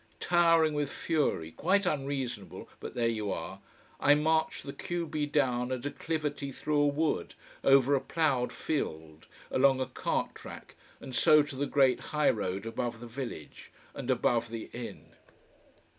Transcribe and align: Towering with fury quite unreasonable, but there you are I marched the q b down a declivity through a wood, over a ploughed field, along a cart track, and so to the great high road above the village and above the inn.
Towering 0.19 0.73
with 0.73 0.89
fury 0.89 1.51
quite 1.51 1.85
unreasonable, 1.85 2.67
but 2.79 2.95
there 2.95 3.07
you 3.07 3.31
are 3.31 3.61
I 3.99 4.15
marched 4.15 4.63
the 4.65 4.73
q 4.73 5.05
b 5.05 5.27
down 5.27 5.71
a 5.71 5.77
declivity 5.77 6.51
through 6.51 6.81
a 6.81 6.87
wood, 6.87 7.35
over 7.63 7.93
a 7.93 8.01
ploughed 8.01 8.51
field, 8.51 9.27
along 9.51 9.79
a 9.79 9.85
cart 9.85 10.33
track, 10.33 10.73
and 10.99 11.13
so 11.13 11.43
to 11.43 11.55
the 11.55 11.67
great 11.67 11.99
high 11.99 12.31
road 12.31 12.65
above 12.65 12.99
the 12.99 13.05
village 13.05 13.71
and 13.93 14.09
above 14.09 14.49
the 14.49 14.71
inn. 14.73 15.11